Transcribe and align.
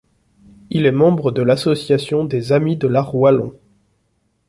Il 0.71 0.87
est 0.87 0.91
membre 0.91 1.29
de 1.31 1.43
l'Association 1.43 2.25
des 2.25 2.53
amis 2.53 2.75
de 2.75 2.87
l'art 2.87 3.13
wallon. 3.13 3.53